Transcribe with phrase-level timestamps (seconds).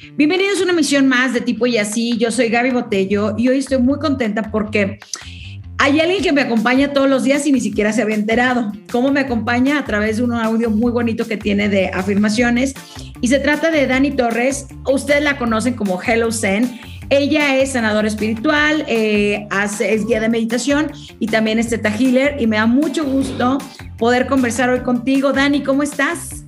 [0.00, 2.16] Bienvenidos a una misión más de tipo y así.
[2.18, 5.00] Yo soy Gaby Botello y hoy estoy muy contenta porque
[5.76, 8.70] hay alguien que me acompaña todos los días y ni siquiera se había enterado.
[8.92, 9.76] ¿Cómo me acompaña?
[9.76, 12.74] A través de un audio muy bonito que tiene de afirmaciones.
[13.20, 14.68] Y se trata de Dani Torres.
[14.86, 16.80] Ustedes la conocen como Hello Zen.
[17.10, 22.40] Ella es sanadora espiritual, eh, hace, es guía de meditación y también es teta healer.
[22.40, 23.58] Y me da mucho gusto
[23.98, 25.32] poder conversar hoy contigo.
[25.32, 26.44] Dani, ¿cómo estás?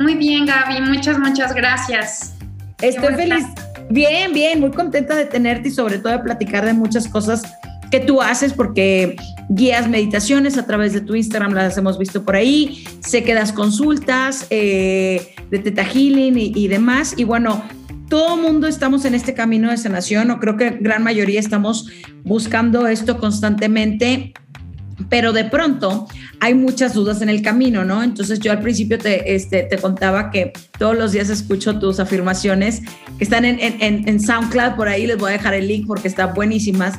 [0.00, 0.80] Muy bien, Gaby.
[0.80, 2.37] Muchas, muchas gracias.
[2.82, 3.44] Estoy feliz.
[3.90, 7.42] Bien, bien, muy contenta de tenerte y sobre todo de platicar de muchas cosas
[7.90, 9.16] que tú haces porque
[9.48, 13.52] guías meditaciones a través de tu Instagram, las hemos visto por ahí, sé que das
[13.52, 17.14] consultas eh, de Teta Healing y, y, demás.
[17.16, 17.62] Y bueno,
[18.08, 21.88] todo mundo estamos en este camino de sanación, o creo que gran mayoría estamos
[22.24, 24.34] buscando esto constantemente
[25.08, 26.08] pero de pronto
[26.40, 28.02] hay muchas dudas en el camino, ¿no?
[28.02, 32.82] Entonces yo al principio te, este, te contaba que todos los días escucho tus afirmaciones
[33.16, 36.08] que están en, en, en SoundCloud, por ahí les voy a dejar el link porque
[36.08, 36.98] están buenísimas.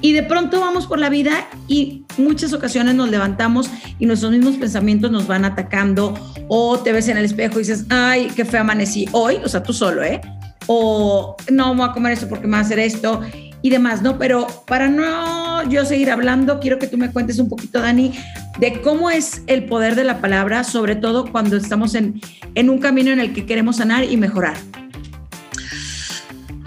[0.00, 4.56] Y de pronto vamos por la vida y muchas ocasiones nos levantamos y nuestros mismos
[4.56, 6.12] pensamientos nos van atacando
[6.48, 9.62] o te ves en el espejo y dices, ay, qué feo amanecí hoy, o sea,
[9.62, 10.20] tú solo, ¿eh?
[10.66, 13.22] O no voy a comer esto porque me va a hacer esto
[13.62, 14.18] y demás, ¿no?
[14.18, 18.12] Pero para no yo seguir hablando, quiero que tú me cuentes un poquito, Dani,
[18.58, 22.20] de cómo es el poder de la palabra, sobre todo cuando estamos en,
[22.54, 24.56] en un camino en el que queremos sanar y mejorar.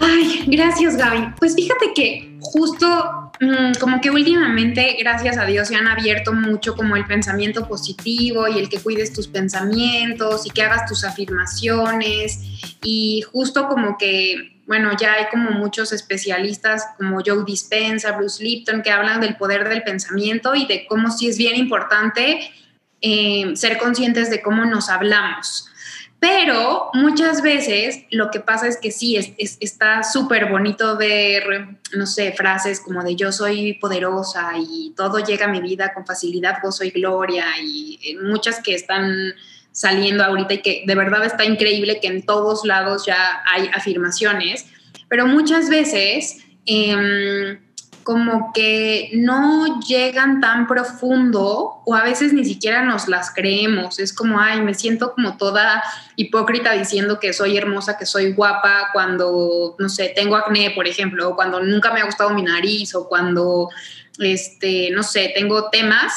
[0.00, 1.34] Ay, gracias, Gaby.
[1.38, 6.74] Pues fíjate que justo mmm, como que últimamente, gracias a Dios, se han abierto mucho
[6.74, 12.40] como el pensamiento positivo y el que cuides tus pensamientos y que hagas tus afirmaciones
[12.82, 18.82] y justo como que bueno, ya hay como muchos especialistas como Joe Dispenza, Bruce Lipton,
[18.82, 22.52] que hablan del poder del pensamiento y de cómo sí es bien importante
[23.00, 25.70] eh, ser conscientes de cómo nos hablamos.
[26.20, 31.78] Pero muchas veces lo que pasa es que sí, es, es, está súper bonito ver,
[31.96, 36.04] no sé, frases como de yo soy poderosa y todo llega a mi vida con
[36.04, 39.34] facilidad, gozo y gloria y eh, muchas que están
[39.78, 44.66] saliendo ahorita y que de verdad está increíble que en todos lados ya hay afirmaciones,
[45.08, 47.60] pero muchas veces eh,
[48.02, 54.00] como que no llegan tan profundo o a veces ni siquiera nos las creemos.
[54.00, 55.80] Es como, ay, me siento como toda
[56.16, 61.28] hipócrita diciendo que soy hermosa, que soy guapa cuando, no sé, tengo acné, por ejemplo,
[61.28, 63.68] o cuando nunca me ha gustado mi nariz o cuando,
[64.18, 66.12] este, no sé, tengo temas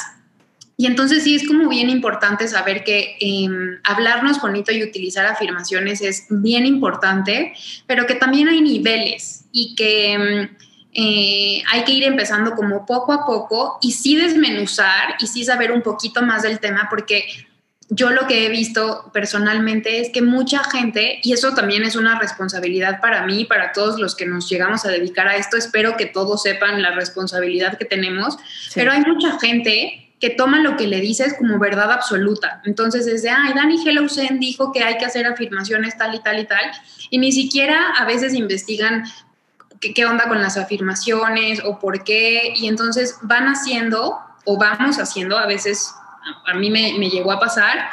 [0.82, 3.48] y entonces sí es como bien importante saber que eh,
[3.84, 7.54] hablarnos bonito y utilizar afirmaciones es bien importante,
[7.86, 10.50] pero que también hay niveles y que
[10.94, 15.72] eh, hay que ir empezando como poco a poco y sí desmenuzar y sí saber
[15.72, 17.26] un poquito más del tema porque
[17.90, 22.18] yo lo que he visto personalmente es que mucha gente, y eso también es una
[22.18, 26.08] responsabilidad para mí, para todos los que nos llegamos a dedicar a esto, espero que
[26.08, 28.72] todos sepan la responsabilidad que tenemos, sí.
[28.74, 32.62] pero hay mucha gente que toma lo que le dices como verdad absoluta.
[32.64, 36.40] Entonces es de, ay, Danny Hellousen dijo que hay que hacer afirmaciones tal y tal
[36.40, 36.72] y tal,
[37.10, 39.04] y ni siquiera a veces investigan
[39.80, 45.00] qué, qué onda con las afirmaciones o por qué, y entonces van haciendo o vamos
[45.00, 45.92] haciendo, a veces
[46.46, 47.90] a mí me, llegó a pasar,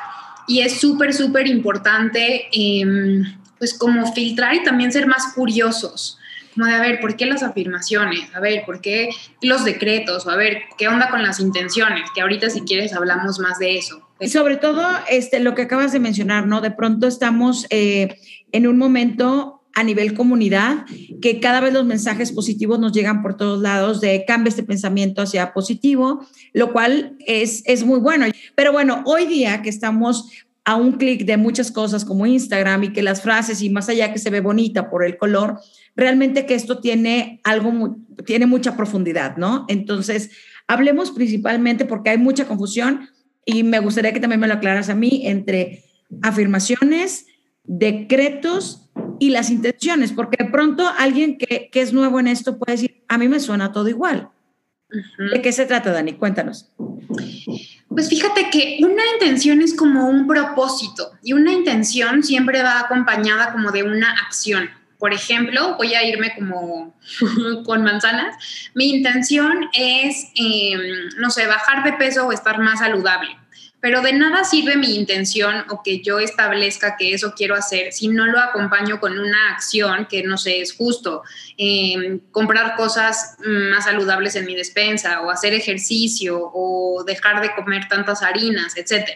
[0.47, 3.22] y es súper, súper importante, eh,
[3.59, 6.17] pues como filtrar y también ser más curiosos
[6.66, 8.34] de, a ver, ¿por qué las afirmaciones?
[8.34, 9.10] A ver, ¿por qué
[9.42, 10.26] los decretos?
[10.26, 12.10] O a ver, ¿qué onda con las intenciones?
[12.14, 14.08] Que ahorita si quieres hablamos más de eso.
[14.20, 16.60] Y sobre todo, este, lo que acabas de mencionar, ¿no?
[16.60, 18.18] De pronto estamos eh,
[18.52, 20.86] en un momento a nivel comunidad,
[21.22, 25.22] que cada vez los mensajes positivos nos llegan por todos lados de cambia este pensamiento
[25.22, 28.26] hacia positivo, lo cual es, es muy bueno.
[28.56, 30.32] Pero bueno, hoy día que estamos
[30.68, 34.12] a un clic de muchas cosas como Instagram y que las frases y más allá
[34.12, 35.58] que se ve bonita por el color,
[35.96, 37.96] realmente que esto tiene algo,
[38.26, 39.64] tiene mucha profundidad, ¿no?
[39.68, 40.30] Entonces,
[40.66, 43.08] hablemos principalmente porque hay mucha confusión
[43.46, 45.84] y me gustaría que también me lo aclaras a mí entre
[46.20, 47.24] afirmaciones,
[47.64, 52.72] decretos y las intenciones, porque de pronto alguien que, que es nuevo en esto puede
[52.72, 54.28] decir, a mí me suena todo igual.
[54.90, 55.32] Uh -huh.
[55.32, 56.14] ¿De qué se trata, Dani?
[56.14, 56.70] Cuéntanos.
[57.88, 63.52] Pues fíjate que una intención es como un propósito y una intención siempre va acompañada
[63.52, 64.70] como de una acción.
[64.98, 66.94] Por ejemplo, voy a irme como
[67.64, 68.36] con manzanas.
[68.74, 70.76] Mi intención es, eh,
[71.18, 73.30] no sé, bajar de peso o estar más saludable.
[73.80, 78.09] Pero de nada sirve mi intención o que yo establezca que eso quiero hacer si
[78.09, 81.22] no lo acompaño con una acción que no sé, es justo.
[81.57, 87.89] Eh, comprar cosas más saludables en mi despensa o hacer ejercicio o dejar de comer
[87.89, 89.10] tantas harinas, etc.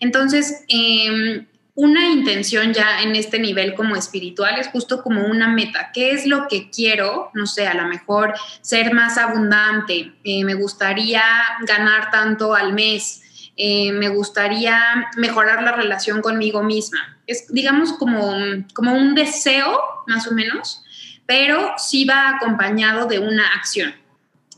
[0.00, 1.44] Entonces, eh,
[1.80, 5.92] una intención ya en este nivel como espiritual es justo como una meta.
[5.94, 7.30] ¿Qué es lo que quiero?
[7.34, 11.22] No sé, a lo mejor ser más abundante, eh, me gustaría
[11.64, 13.22] ganar tanto al mes,
[13.60, 17.18] eh, me gustaría mejorar la relación conmigo misma.
[17.26, 18.36] Es, digamos, como,
[18.72, 20.84] como un deseo, más o menos,
[21.26, 23.92] pero sí va acompañado de una acción.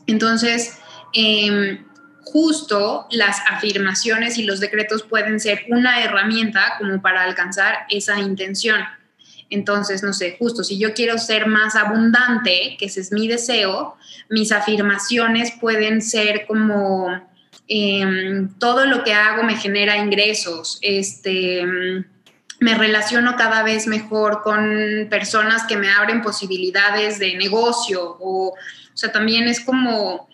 [0.05, 0.77] Entonces,
[1.15, 1.83] eh,
[2.25, 8.81] justo las afirmaciones y los decretos pueden ser una herramienta como para alcanzar esa intención.
[9.49, 13.97] Entonces, no sé, justo si yo quiero ser más abundante, que ese es mi deseo,
[14.29, 17.30] mis afirmaciones pueden ser como
[17.73, 21.63] em, todo lo que hago me genera ingresos, este,
[22.59, 28.97] me relaciono cada vez mejor con personas que me abren posibilidades de negocio o, o
[28.97, 30.27] sea, también es como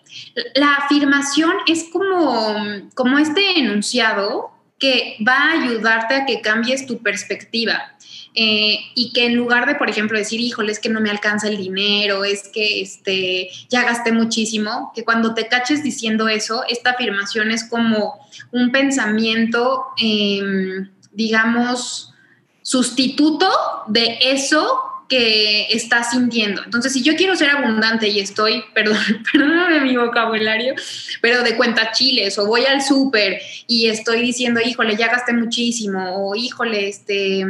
[0.54, 2.56] la afirmación es como,
[2.94, 7.94] como este enunciado que va a ayudarte a que cambies tu perspectiva.
[8.40, 11.48] Eh, y que en lugar de, por ejemplo, decir, híjole, es que no me alcanza
[11.48, 16.90] el dinero, es que este, ya gasté muchísimo, que cuando te caches diciendo eso, esta
[16.90, 18.20] afirmación es como
[18.52, 22.14] un pensamiento, em, digamos,
[22.62, 23.50] sustituto
[23.88, 26.62] de eso que estás sintiendo.
[26.62, 28.98] Entonces, si yo quiero ser abundante y estoy, perdón,
[29.32, 30.74] perdóname mi vocabulario,
[31.20, 36.28] pero de cuenta chiles o voy al súper y estoy diciendo, híjole, ya gasté muchísimo
[36.28, 37.44] o híjole, este,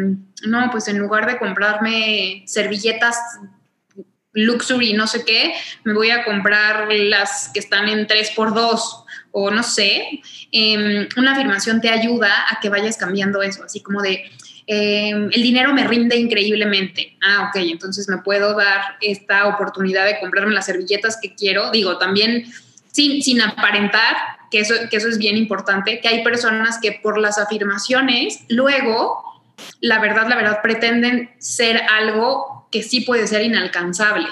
[0.46, 3.18] no, pues en lugar de comprarme servilletas
[4.32, 5.54] luxury, no sé qué,
[5.84, 10.20] me voy a comprar las que están en 3x2 o no sé,
[10.52, 14.30] em, una afirmación te ayuda a que vayas cambiando eso, así como de,
[14.70, 17.16] Em, el dinero me rinde increíblemente.
[17.22, 21.70] Ah, ok, entonces me puedo dar esta oportunidad de comprarme las servilletas que quiero.
[21.70, 22.44] Digo, también
[22.92, 24.14] sin, sin aparentar,
[24.50, 29.37] que eso, que eso es bien importante, que hay personas que por las afirmaciones, luego,
[29.80, 34.28] la verdad, la verdad, pretenden ser algo que sí puede ser inalcanzable.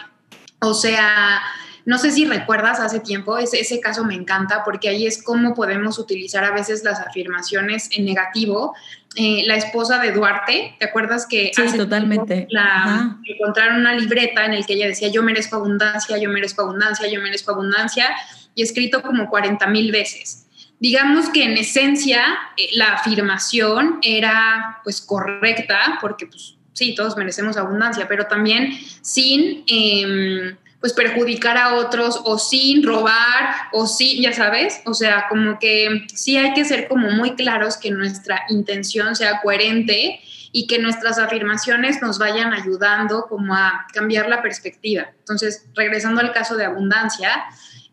[0.60, 1.42] O sea,
[1.86, 5.54] no sé si recuerdas hace tiempo, ese, ese caso me encanta porque ahí es cómo
[5.54, 8.74] podemos utilizar a veces las afirmaciones en negativo.
[9.14, 12.48] Eh, la esposa de Duarte, ¿te acuerdas que sí, totalmente.
[12.50, 17.08] La, encontraron una libreta en el que ella decía yo merezco abundancia, yo merezco abundancia,
[17.08, 18.08] yo merezco abundancia
[18.54, 20.45] y escrito como 40 mil veces.
[20.78, 22.22] Digamos que en esencia
[22.56, 29.64] eh, la afirmación era pues correcta porque pues sí, todos merecemos abundancia, pero también sin...
[29.66, 35.58] Eh, pues perjudicar a otros o sin robar o sí, ya sabes, o sea, como
[35.58, 40.20] que sí hay que ser como muy claros que nuestra intención sea coherente
[40.52, 45.10] y que nuestras afirmaciones nos vayan ayudando como a cambiar la perspectiva.
[45.18, 47.44] Entonces, regresando al caso de abundancia,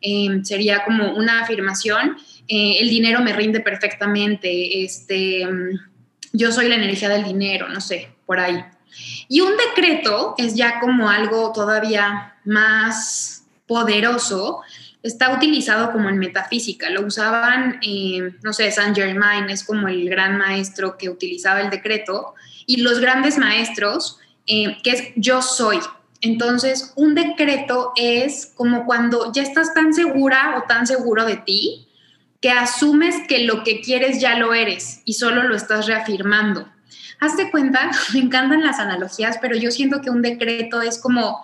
[0.01, 5.47] em, sería como una afirmación, eh, el dinero me rinde perfectamente, este,
[6.33, 8.63] yo soy la energía del dinero, no sé, por ahí.
[9.27, 14.61] Y un decreto es ya como algo todavía más poderoso,
[15.01, 16.89] está utilizado como en metafísica.
[16.89, 21.69] Lo usaban, eh, no sé, Saint Germain es como el gran maestro que utilizaba el
[21.69, 22.35] decreto,
[22.65, 25.79] y los grandes maestros, eh, que es yo soy.
[26.21, 31.87] Entonces, un decreto es como cuando ya estás tan segura o tan seguro de ti
[32.43, 36.67] que asumes que lo que quieres ya lo eres y solo lo estás reafirmando.
[37.21, 41.41] Hazte cuenta, me encantan las analogías, pero yo siento que un decreto es como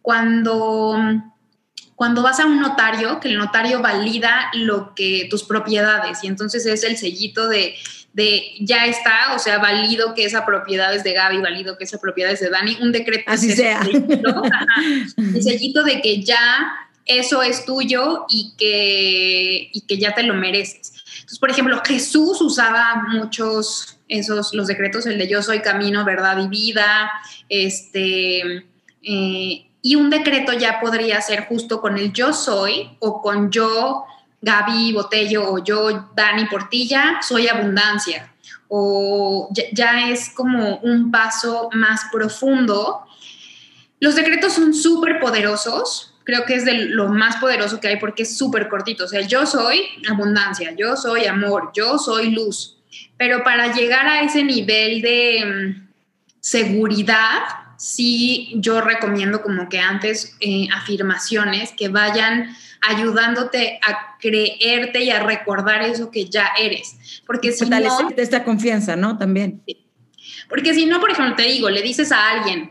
[0.00, 0.96] cuando,
[1.96, 6.64] cuando vas a un notario, que el notario valida lo que tus propiedades y entonces
[6.64, 7.74] es el sellito de,
[8.14, 11.98] de ya está, o sea, valido que esa propiedad es de Gaby, valido que esa
[11.98, 13.24] propiedad es de Dani, un decreto.
[13.26, 13.82] Así sea.
[15.18, 20.34] el sellito de que ya eso es tuyo y que, y que ya te lo
[20.34, 20.92] mereces.
[21.16, 26.38] Entonces, por ejemplo, Jesús usaba muchos esos, los decretos, el de yo soy camino, verdad
[26.38, 27.10] y vida,
[27.48, 28.66] este,
[29.02, 34.04] eh, y un decreto ya podría ser justo con el yo soy o con yo,
[34.40, 38.32] Gaby Botello, o yo, Dani Portilla, soy abundancia.
[38.68, 43.02] O ya, es como un paso más profundo.
[43.98, 48.24] Los decretos son súper poderosos, creo que es de lo más poderoso que hay porque
[48.24, 49.04] es súper cortito.
[49.04, 49.80] O sea, yo soy
[50.10, 52.76] abundancia, yo soy amor, yo soy luz.
[53.16, 55.88] Pero para llegar a ese nivel de mm,
[56.38, 57.44] seguridad,
[57.78, 65.20] sí yo recomiendo como que antes eh, afirmaciones que vayan ayudándote a creerte y a
[65.20, 67.22] recordar eso que ya eres.
[67.26, 69.16] Porque si no, esta confianza, ¿no?
[69.16, 69.62] También.
[70.50, 72.70] Porque si no, por ejemplo, te digo, le dices a alguien,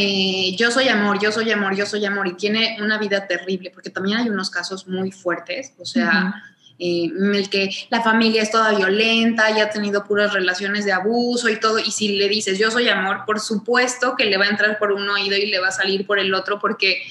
[0.00, 3.70] eh, yo soy amor, yo soy amor, yo soy amor, y tiene una vida terrible,
[3.70, 6.42] porque también hay unos casos muy fuertes, o sea,
[6.78, 10.92] eh, en el que la familia es toda violenta, y ha tenido puras relaciones de
[10.92, 14.46] abuso y todo, y si le dices yo soy amor, por supuesto que le va
[14.46, 17.02] a entrar por un oído y le va a salir por el otro porque...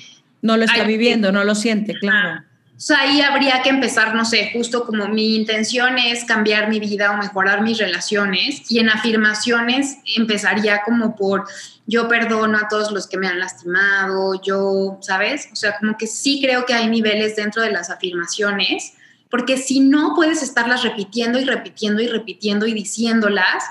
[0.42, 2.44] No lo está viviendo, no lo siente, claro.
[2.80, 6.80] O sea, ahí habría que empezar, no sé, justo como mi intención es cambiar mi
[6.80, 11.44] vida o mejorar mis relaciones y en afirmaciones empezaría como por
[11.90, 15.50] yo perdono a todos los que me han lastimado, yo, ¿sabes?
[15.52, 18.94] O sea, como que sí creo que hay niveles dentro de las afirmaciones,
[19.32, 23.64] porque si no puedes estarlas repitiendo y repitiendo y repitiendo y diciéndolas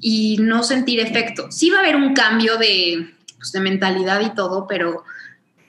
[0.00, 1.50] y no sentir efecto.
[1.52, 5.04] Sí va a haber un cambio de, pues, mentalidad y todo, pero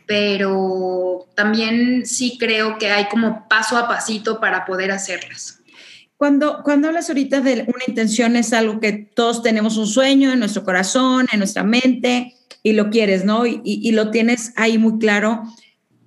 [0.07, 5.60] pero también sí creo que hay como paso a pasito para poder hacerlas.
[6.21, 10.37] Cuando, cuando hablas ahorita de una intención es algo que todos tenemos un sueño en
[10.37, 13.47] nuestro corazón, en nuestra mente y lo quieres, ¿no?
[13.47, 15.41] Y, y, lo tienes ahí muy claro.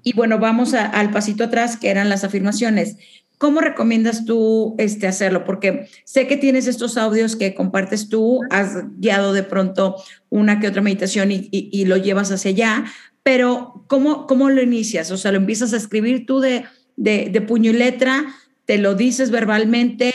[0.05, 2.97] Y bueno, vamos al pasito atrás, que eran las afirmaciones.
[3.39, 5.45] ¿Cómo recomiendas tú este, hacerlo?
[5.45, 9.97] Porque sé que tienes estos audios que compartes tú, has guiado de pronto
[10.31, 12.85] una que otra meditación y, y, y lo llevas hacia allá,
[13.25, 15.11] pero ¿cómo, ¿cómo lo inicias?
[15.11, 16.67] O sea, lo empiezas a escribir tú de,
[16.97, 18.25] de, puño y letra,
[18.65, 20.13] te lo dices verbalmente,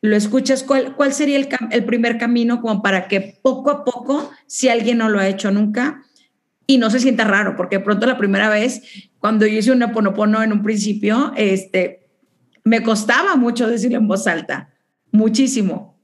[0.00, 0.62] lo escuchas.
[0.62, 4.98] ¿Cuál, cuál sería el, el, primer camino como para que poco a poco, si alguien
[4.98, 6.02] no lo ha hecho nunca,
[6.66, 8.82] y no se sienta raro, porque pronto la primera vez,
[9.18, 12.10] cuando yo hice un ponopono en un principio, este,
[12.62, 14.70] me costaba mucho decirlo en voz alta,
[15.10, 15.98] muchísimo.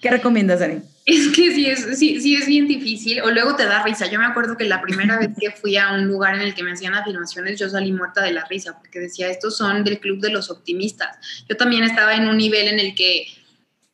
[0.00, 0.80] ¿Qué recomiendas, Dani?
[1.04, 4.06] Es que sí es, sí, sí es bien difícil, o luego te da risa.
[4.06, 6.62] Yo me acuerdo que la primera vez que fui a un lugar en el que
[6.62, 10.20] me hacían afirmaciones, yo salí muerta de la risa, porque decía, estos son del club
[10.20, 11.16] de los optimistas.
[11.48, 13.26] Yo también estaba en un nivel en el que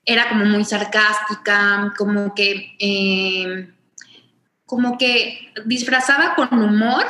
[0.05, 3.71] era como muy sarcástica, como que, eh,
[4.67, 7.07] como que disfrazaba con humor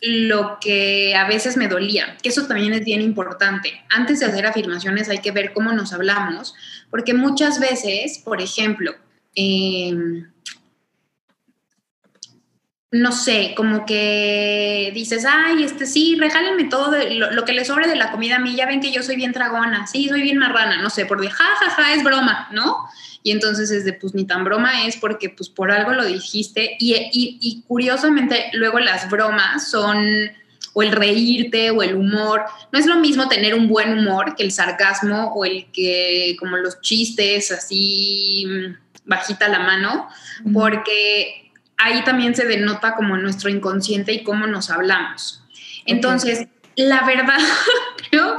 [0.00, 3.84] lo que a veces me dolía, que eso también es bien importante.
[3.90, 6.54] Antes de hacer afirmaciones hay que ver cómo nos hablamos,
[6.90, 8.94] porque muchas veces, por ejemplo,
[9.34, 10.32] Em,
[12.92, 17.96] no sé, como que dices, ay, este sí, regálenme todo lo, que les sobre de
[17.96, 20.82] la comida a mí, ya ven que yo soy bien dragona, sí, soy bien marrana,
[20.82, 22.86] no sé, por de ja, ja, ja, es broma, ¿no?
[23.22, 26.76] Y entonces es de, pues ni tan broma es porque pues por algo lo dijiste
[26.78, 30.30] y, y, y curiosamente luego las bromas son
[30.72, 32.42] o el reírte o el humor.
[32.72, 36.56] No es lo mismo tener un buen humor que el sarcasmo o el que como
[36.56, 38.46] los chistes así
[39.04, 40.08] bajita la mano,
[40.52, 45.42] porque ahí también se denota como nuestro inconsciente y cómo nos hablamos.
[45.86, 47.38] Entonces, la verdad,
[48.10, 48.36] creo,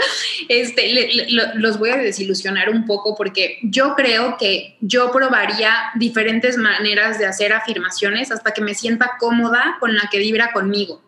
[0.49, 1.09] este,
[1.55, 7.25] los voy a desilusionar un poco porque yo creo que yo probaría diferentes maneras de
[7.25, 11.03] hacer afirmaciones hasta que me sienta cómoda con la que vibra conmigo.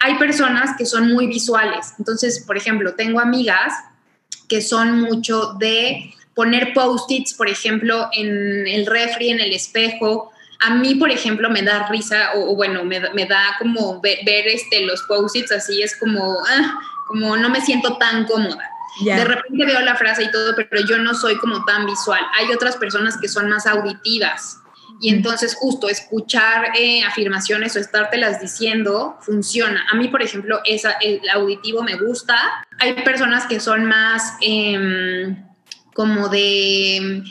[0.00, 3.72] Hay personas que son muy visuales, entonces, por ejemplo, tengo amigas
[4.48, 10.32] que son mucho de poner post-its, por ejemplo, en el refri, en el espejo.
[10.60, 15.02] A mí, por ejemplo, me da risa, o, bueno, me, da como ver, este, los
[15.02, 18.70] post-its así, es como, ah, como no me siento tan cómoda.
[19.04, 22.20] De repente veo la frase y todo, pero yo no soy como tan visual.
[22.38, 24.58] Hay otras personas que son más auditivas.
[25.00, 29.86] Y entonces justo escuchar eh, afirmaciones o estártelas diciendo funciona.
[29.90, 32.36] A mí, por ejemplo, esa, el auditivo me gusta.
[32.78, 34.34] Hay personas que son más...
[34.42, 35.36] Eh,
[36.00, 37.22] como de,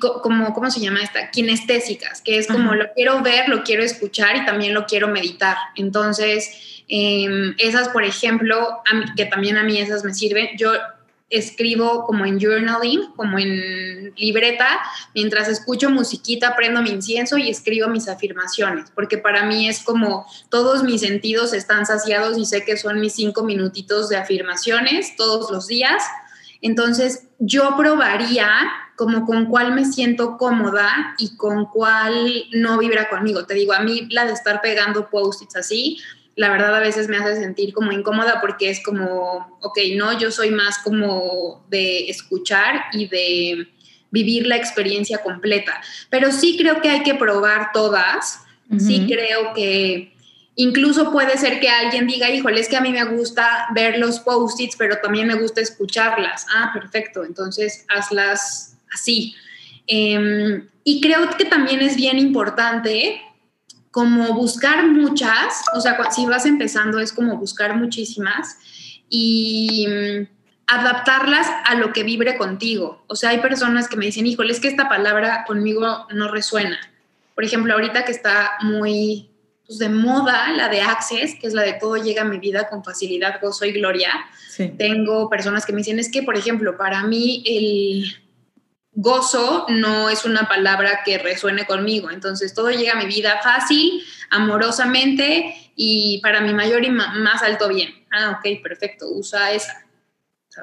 [0.00, 1.30] como, ¿cómo se llama esta?
[1.30, 5.56] Kinestésicas, que es como lo quiero ver, lo quiero escuchar y también lo quiero meditar.
[5.76, 8.82] Entonces, em, esas, por ejemplo,
[9.16, 10.72] que también a mí esas me sirven, yo
[11.30, 14.80] escribo como en journaling, como en libreta,
[15.14, 20.26] mientras escucho musiquita, prendo mi incienso y escribo mis afirmaciones, porque para mí es como
[20.48, 25.50] todos mis sentidos están saciados y sé que son mis cinco minutitos de afirmaciones todos
[25.50, 26.02] los días
[26.60, 28.48] entonces, yo probaría
[28.96, 33.46] como con cuál me siento cómoda y con cuál no vibra conmigo.
[33.46, 35.98] Te digo, a mí la de estar pegando post-its así,
[36.38, 40.30] la verdad a veces me hace sentir como incómoda porque es como, ok, no, yo
[40.30, 43.68] soy más como de escuchar y de
[44.12, 45.80] vivir la experiencia completa.
[46.10, 48.40] Pero sí creo que hay que probar todas.
[48.78, 50.12] Sí creo que
[50.60, 54.18] Incluso puede ser que alguien diga, híjole, es que a mí me gusta ver los
[54.18, 56.46] post-its, pero también me gusta escucharlas.
[56.52, 59.36] Ah, perfecto, entonces hazlas así.
[59.86, 63.22] Em, y creo que también es bien importante
[63.90, 68.58] como buscar muchas, o sea, si vas empezando es como buscar muchísimas
[69.08, 70.26] y mm,
[70.66, 73.04] adaptarlas a lo que vibre contigo.
[73.06, 76.78] O sea, hay personas que me dicen, híjole, es que esta palabra conmigo no resuena.
[77.34, 79.30] Por ejemplo, ahorita que está muy
[79.66, 82.68] pues, de moda, la de Access, que es la de todo llega a mi vida
[82.68, 84.12] con facilidad, gozo y gloria.
[84.76, 88.27] Tengo personas que me dicen, es que, por ejemplo, para mí el
[89.00, 94.02] gozo no es una palabra que resuene conmigo, entonces todo llega a mi vida fácil,
[94.28, 97.90] amorosamente y para mi mayor y más alto bien.
[98.10, 99.86] Ah, ok, perfecto, usa esa.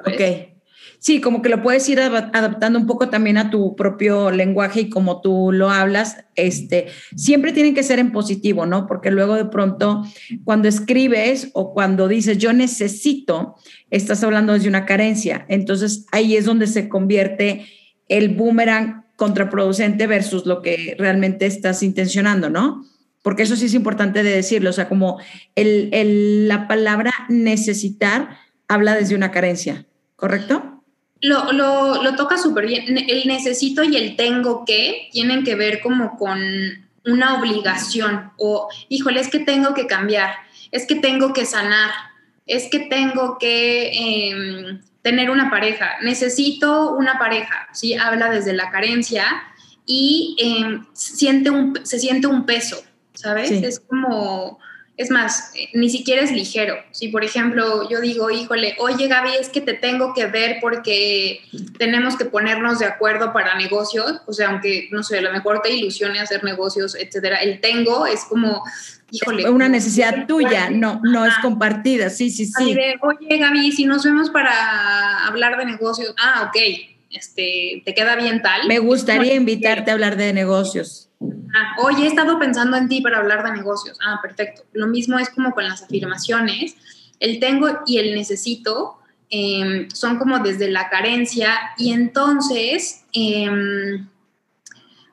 [0.04, 0.52] Ok.
[0.98, 4.90] Sí, como que lo puedes ir adaptando un poco también a tu propio lenguaje y
[4.90, 8.86] como tú lo hablas, este, siempre tienen que ser en positivo, ¿no?
[8.86, 10.02] Porque luego de pronto
[10.44, 13.56] cuando escribes o cuando dices yo necesito,
[13.90, 15.46] estás hablando desde una carencia.
[15.48, 17.66] Entonces ahí es donde se convierte
[18.08, 22.84] el boomerang contraproducente versus lo que realmente estás intencionando, ¿no?
[23.22, 25.18] Porque eso sí es importante de decirlo, o sea, como
[25.56, 30.82] la palabra necesitar habla desde una carencia, ¿correcto?
[31.22, 32.98] Lo, lo, lo toca súper bien.
[33.08, 36.38] El necesito y el tengo que tienen que ver como con
[37.04, 40.34] una obligación o, híjole, es que tengo que cambiar,
[40.70, 41.90] es que tengo que sanar,
[42.46, 47.94] es que tengo que em, tener una pareja, necesito una pareja, ¿sí?
[47.94, 49.24] Habla desde la carencia
[49.86, 52.82] y em, siente un, se siente un peso,
[53.14, 53.52] ¿sabes?
[53.52, 54.58] Es como
[54.96, 56.74] es más, eh, ni siquiera es ligero.
[56.90, 61.40] Si, por ejemplo, yo digo, híjole, oye Gaby, es que te tengo que ver porque
[61.78, 65.60] tenemos que ponernos de acuerdo para negocios, o sea, aunque, no sé, a lo mejor
[65.62, 68.64] te ilusione hacer negocios, etcétera, el tengo es como,
[69.10, 69.48] híjole.
[69.50, 72.76] Una necesidad tuya, no, no es compartida, sí, sí, sí.
[73.02, 76.56] oye Gaby, si nos vemos para hablar de negocios, ah, ok,
[77.10, 78.66] este, te queda bien tal.
[78.68, 81.06] Me gustaría invitarte a hablar de negocios
[81.54, 83.98] Ah, oye, he estado pensando en ti para hablar de negocios.
[84.04, 84.64] Ah, perfecto.
[84.72, 86.76] Lo mismo es como con las afirmaciones.
[87.18, 88.98] El tengo y el necesito
[89.30, 94.06] em, son como desde la carencia y entonces em,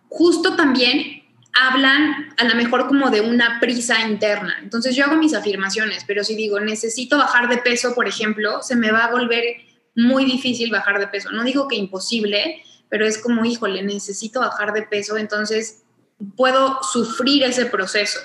[0.09, 1.22] justo también
[1.53, 4.57] hablan a lo mejor como de una prisa interna.
[4.61, 8.75] Entonces yo hago mis afirmaciones, pero si digo necesito bajar de peso, por ejemplo, se
[8.75, 9.43] me va a volver
[9.95, 11.31] muy difícil bajar de peso.
[11.31, 15.83] No digo que imposible, pero es como, híjole, necesito bajar de peso, entonces
[16.35, 18.19] puedo sufrir ese proceso.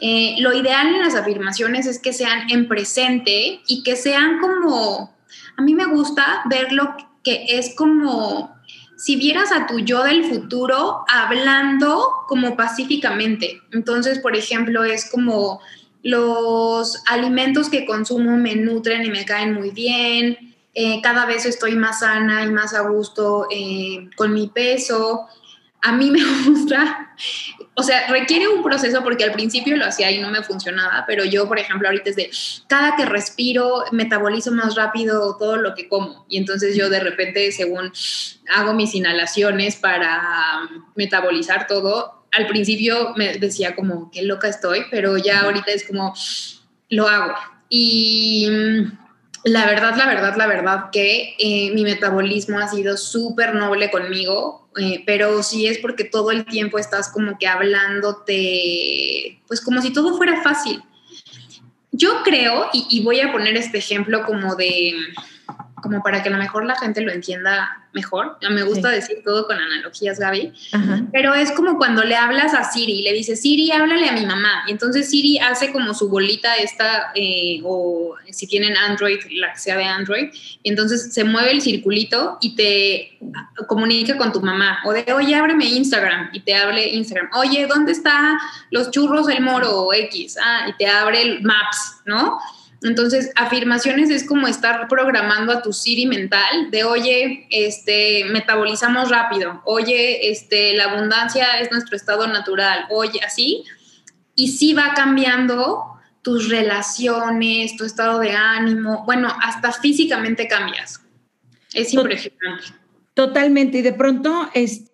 [0.00, 5.16] Eh, lo ideal en las afirmaciones es que sean en presente y que sean como,
[5.56, 8.57] a mí me gusta verlo que es como
[8.98, 13.62] si vieras a tu yo del futuro hablando como pacíficamente.
[13.70, 15.60] Entonces, por ejemplo, es como
[16.02, 21.76] los alimentos que consumo me nutren y me caen muy bien, eh, cada vez estoy
[21.76, 25.26] más sana y más a gusto eh, con mi peso,
[25.80, 27.14] a mí me gusta,
[27.78, 31.24] o sea, requiere un proceso porque al principio lo hacía y no me funcionaba, pero
[31.24, 32.28] yo, por ejemplo, ahorita es de
[32.66, 36.26] cada que respiro, metabolizo más rápido todo lo que como.
[36.28, 37.92] Y entonces yo de repente, según
[38.52, 45.16] hago mis inhalaciones para metabolizar todo, al principio me decía como, qué loca estoy, pero
[45.16, 46.12] ya ahorita es como,
[46.88, 47.34] lo hago.
[47.68, 48.48] Y
[49.44, 54.68] la verdad, la verdad, la verdad que eh, mi metabolismo ha sido súper noble conmigo,
[54.76, 59.92] eh, pero sí es porque todo el tiempo estás como que hablándote, pues como si
[59.92, 60.82] todo fuera fácil.
[61.90, 64.92] Yo creo, y voy a poner este ejemplo como de,
[65.82, 68.38] como para que a lo mejor la gente lo entienda mejor.
[68.50, 70.52] Me gusta decir todo con analogías, Gaby.
[71.12, 74.26] Pero es como cuando le hablas a Siri y le dices, Siri, háblale a mi
[74.26, 74.64] mamá.
[74.66, 79.58] Y entonces Siri hace como su bolita esta, eh, o si tienen Android, la que
[79.58, 80.28] sea de Android.
[80.62, 83.18] Y entonces se mueve el circulito y te
[83.66, 84.80] comunica con tu mamá.
[84.84, 86.30] O de, oye, ábreme Instagram.
[86.32, 87.30] Y te hable Instagram.
[87.34, 88.38] Oye, ¿dónde está
[88.70, 90.36] los churros el moro X?
[90.42, 92.38] Ah, y te abre el Maps, ¿no?
[92.82, 99.62] Entonces, afirmaciones es como estar programando a tu Siri mental de, oye, este, metabolizamos rápido,
[99.64, 103.64] oye, este, la abundancia es nuestro estado natural, oye, así.
[104.36, 111.00] Y sí va cambiando tus relaciones, tu estado de ánimo, bueno, hasta físicamente cambias.
[111.74, 112.66] Es impresionante.
[113.14, 113.78] Totalmente.
[113.78, 114.92] Y de pronto, es,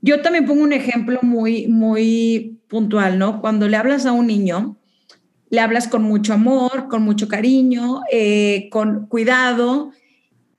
[0.00, 3.42] yo también pongo un ejemplo muy, muy puntual, ¿no?
[3.42, 4.79] Cuando le hablas a un niño,
[5.50, 9.90] le hablas con mucho amor, con mucho cariño, eh, con cuidado,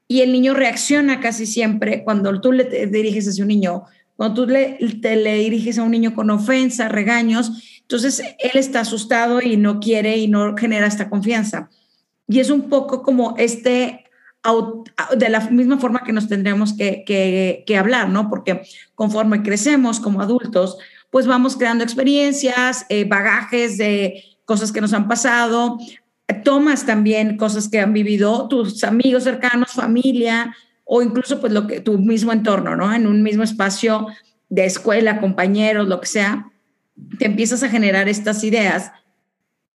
[0.08, 3.84] y el niño reacciona casi siempre cuando tú le diriges a un niño,
[4.18, 9.42] cuando tú le, le diriges a un niño con ofensa, regaños, entonces él está asustado
[9.42, 11.70] y no quiere y no genera esta confianza.
[12.28, 14.06] Y es un poco como este,
[15.18, 18.30] de la misma forma que nos tendríamos que, que, hablar, ¿no?
[18.30, 18.62] Porque
[18.96, 20.78] conforme crecemos como adultos,
[21.10, 25.78] pues vamos creando experiencias, eh, bagajes de cosas que nos han pasado,
[26.44, 31.80] tomas también cosas que han vivido tus amigos cercanos, familia o incluso pues lo que
[31.80, 32.94] tu mismo entorno, ¿no?
[32.94, 34.08] En un mismo espacio
[34.50, 36.52] de escuela, compañeros, lo que sea.
[37.18, 38.92] te empiezas a generar estas ideas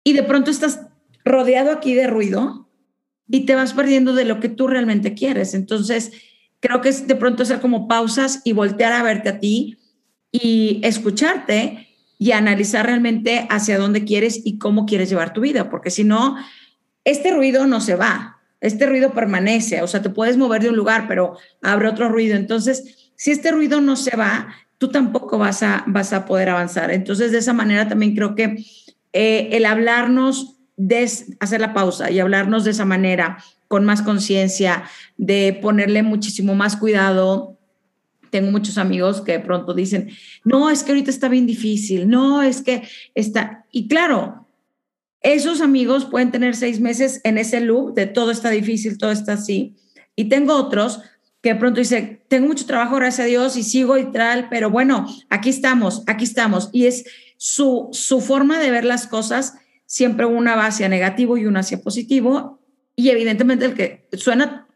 [0.03, 0.87] y de pronto estás
[1.23, 2.67] rodeado aquí de ruido
[3.29, 5.53] y te vas perdiendo de lo que tú realmente quieres.
[5.53, 6.13] Entonces,
[6.61, 9.77] creo que es de pronto hacer como pausas y voltear a verte a ti
[10.31, 11.92] y escucharte
[12.23, 16.37] y analizar realmente hacia dónde quieres y cómo quieres llevar tu vida, porque si no,
[17.03, 20.77] este ruido no se va, este ruido permanece, o sea, te puedes mover de un
[20.77, 22.37] lugar, pero abre otro ruido.
[22.37, 26.91] Entonces, si este ruido no se va, tú tampoco vas a, vas a poder avanzar.
[26.91, 28.55] Entonces, de esa manera también creo que
[29.11, 31.03] eh, el hablarnos, de
[31.41, 34.85] hacer la pausa y hablarnos de esa manera, con más conciencia,
[35.17, 37.52] de ponerle muchísimo más cuidado.
[38.33, 40.09] Tengo muchos amigos que de pronto dicen,
[40.43, 42.81] no, es que ahorita está bien difícil, no, es que
[43.13, 43.67] está...
[43.71, 44.47] Y claro,
[45.21, 49.33] esos amigos pueden tener seis meses en ese loop de todo está difícil, todo está
[49.33, 49.75] así.
[50.15, 51.01] Y tengo otros
[51.43, 54.71] que de pronto dice, tengo mucho trabajo, gracias a Dios, y sigo y tal, pero
[54.71, 56.71] bueno, aquí estamos, aquí estamos.
[56.73, 57.05] Y es
[57.37, 59.53] su, su forma de ver las cosas,
[59.85, 62.61] siempre una va hacia negativo y una hacia positivo.
[62.95, 64.67] Y evidentemente el que suena,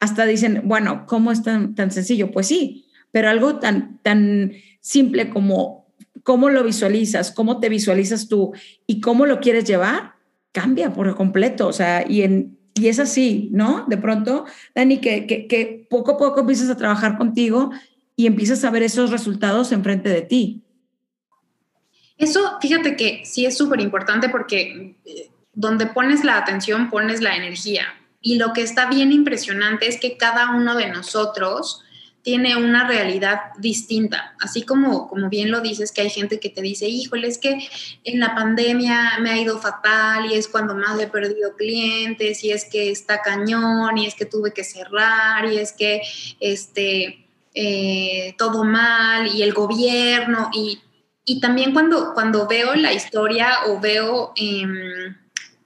[0.00, 2.32] hasta dicen, bueno, ¿cómo es tan, tan sencillo?
[2.32, 5.86] Pues sí, pero algo tan, tan simple como
[6.22, 8.52] cómo lo visualizas, cómo te visualizas tú
[8.86, 10.14] y cómo lo quieres llevar,
[10.52, 11.66] cambia por completo.
[11.66, 13.86] O sea, y en, y es así, ¿no?
[13.88, 14.44] De pronto,
[14.74, 17.70] Dani, que, que, poco a poco empiezas a trabajar contigo
[18.14, 20.62] y empiezas a ver esos resultados enfrente de ti.
[22.16, 27.36] Eso, fíjate que sí es súper importante porque eh, donde pones la atención, pones la
[27.36, 27.86] energía.
[28.20, 31.84] Y lo que está bien impresionante es que cada uno de nosotros
[32.28, 34.34] tiene una realidad distinta.
[34.38, 37.56] Así como, como bien lo dices, que hay gente que te dice, híjole, es que
[38.04, 42.50] en la pandemia me ha ido fatal y es cuando más he perdido clientes y
[42.50, 46.02] es que está cañón y es que tuve que cerrar y es que
[46.38, 50.82] este, eh, todo mal y el gobierno y,
[51.40, 54.34] también cuando, cuando veo la historia o veo...
[54.36, 55.16] Em,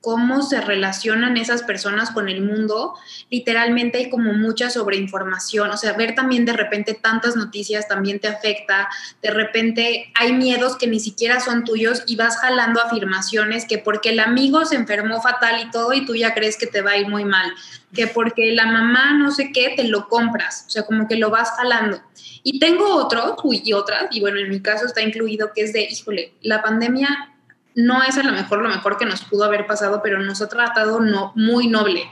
[0.02, 2.94] cómo se relacionan esas personas con el mundo,
[3.30, 8.26] literalmente hay como mucha sobreinformación, o sea, ver también de repente tantas noticias también te
[8.26, 8.88] afecta,
[9.22, 14.10] de repente hay miedos que ni siquiera son tuyos y vas jalando afirmaciones que porque
[14.10, 16.98] el amigo se enfermó fatal y todo y tú ya crees que te va a
[16.98, 17.52] ir muy mal,
[17.94, 21.30] que porque la mamá no sé qué, te lo compras, o sea, como que lo
[21.30, 22.00] vas jalando.
[22.42, 25.82] Y tengo otros y otras, y bueno, en mi caso está incluido que es de,
[25.82, 27.31] híjole, la pandemia
[27.74, 30.48] no es a lo mejor lo mejor que nos pudo haber pasado, pero nos ha
[30.48, 32.04] tratado no, muy noble.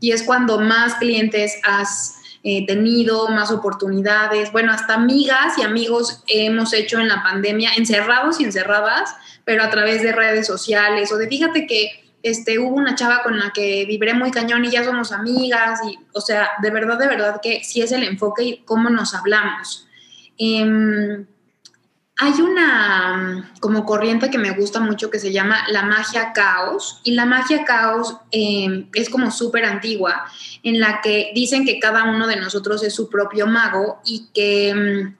[0.00, 6.22] Y es cuando más clientes has eh, tenido, más oportunidades, bueno, hasta amigas y amigos
[6.26, 11.18] hemos hecho en la pandemia, encerrados y encerradas, pero a través de redes sociales o
[11.18, 14.84] de fíjate que este, hubo una chava con la que vibré muy cañón y ya
[14.84, 18.56] somos amigas, y, o sea, de verdad, de verdad que sí es el enfoque y
[18.64, 19.86] cómo nos hablamos.
[20.38, 21.26] Em,
[22.18, 27.00] hay una mm, como corriente que me gusta mucho que se llama la magia caos
[27.04, 30.24] y la magia caos em, es como súper antigua
[30.62, 34.74] en la que dicen que cada uno de nosotros es su propio mago y que
[34.74, 35.16] mm,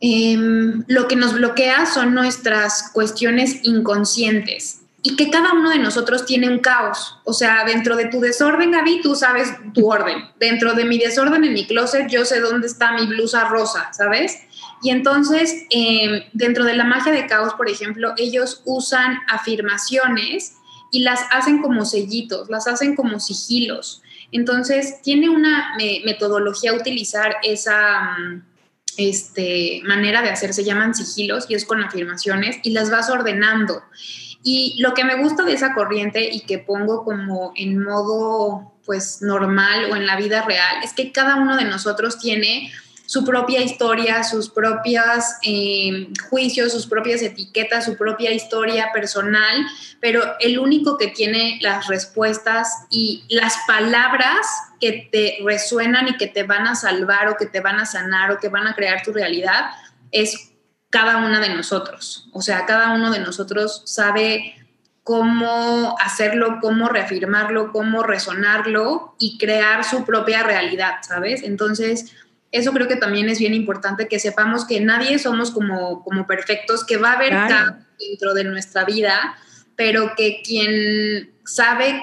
[0.00, 6.26] em, lo que nos bloquea son nuestras cuestiones inconscientes y que cada uno de nosotros
[6.26, 7.18] tiene un caos.
[7.24, 10.24] O sea, dentro de tu desorden, Gaby, tú sabes tu orden.
[10.40, 14.47] Dentro de mi desorden en mi closet, yo sé dónde está mi blusa rosa, ¿sabes?
[14.82, 20.54] Y entonces, em, dentro de la magia de caos, por ejemplo, ellos usan afirmaciones
[20.90, 24.02] y las hacen como sellitos, las hacen como sigilos.
[24.30, 28.42] Entonces, tiene una metodología utilizar esa mm,
[28.98, 33.82] este, manera de hacer, se llaman sigilos y es con afirmaciones y las vas ordenando.
[34.42, 39.20] Y lo que me gusta de esa corriente y que pongo como en modo pues
[39.20, 42.72] normal o en la vida real es que cada uno de nosotros tiene
[43.08, 49.66] su propia historia, sus propios eh, juicios, sus propias etiquetas, su propia historia personal,
[49.98, 54.46] pero el único que tiene las respuestas y las palabras
[54.78, 58.30] que te resuenan y que te van a salvar o que te van a sanar
[58.30, 59.70] o que van a crear tu realidad
[60.12, 60.50] es
[60.90, 62.28] cada una de nosotros.
[62.34, 64.54] O sea, cada uno de nosotros sabe
[65.02, 71.42] cómo hacerlo, cómo reafirmarlo, cómo resonarlo y crear su propia realidad, ¿sabes?
[71.42, 72.14] Entonces,
[72.50, 76.84] eso creo que también es bien importante que sepamos que nadie somos como, como perfectos,
[76.84, 77.76] que va a haber claro.
[77.98, 79.36] dentro de nuestra vida,
[79.76, 82.02] pero que quien sabe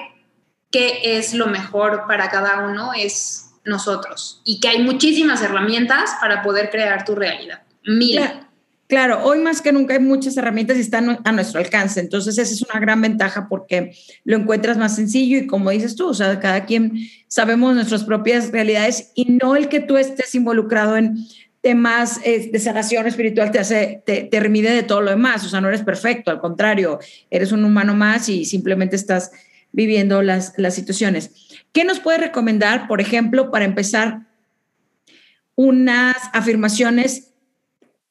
[0.70, 6.42] qué es lo mejor para cada uno es nosotros y que hay muchísimas herramientas para
[6.42, 7.62] poder crear tu realidad.
[7.84, 8.45] Mira.
[8.88, 11.98] Claro, hoy más que nunca hay muchas herramientas y están a nuestro alcance.
[11.98, 16.08] Entonces, esa es una gran ventaja porque lo encuentras más sencillo y como dices tú,
[16.08, 20.96] o sea, cada quien sabemos nuestras propias realidades y no el que tú estés involucrado
[20.96, 21.16] en
[21.62, 25.48] temas eh, de sanación espiritual te hace, te, te remide de todo lo demás, o
[25.48, 29.32] sea, no eres perfecto, al contrario, eres un humano más y simplemente estás
[29.72, 31.32] viviendo las, las situaciones.
[31.72, 34.20] ¿Qué nos puede recomendar, por ejemplo, para empezar
[35.56, 37.32] unas afirmaciones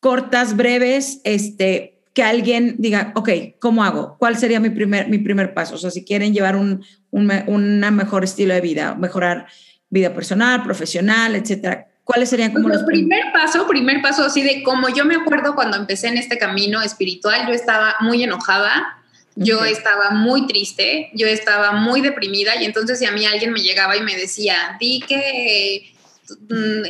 [0.06, 4.18] cortas, breves, este, que alguien diga, ok, ¿cómo hago?
[4.20, 5.74] ¿Cuál sería mi primer, mi primer paso?
[5.74, 9.48] O sea, si quieren llevar un, un mejor estilo de vida, mejorar
[9.90, 11.88] vida personal, profesional, etcétera.
[12.04, 15.56] ¿Cuáles serían como pues los primer paso, primer paso así de como yo me acuerdo
[15.56, 19.00] cuando empecé en este camino espiritual, yo estaba muy enojada,
[19.36, 23.62] yo estaba muy triste, yo estaba muy deprimida y entonces si a mí alguien me
[23.62, 25.95] llegaba y me decía, di que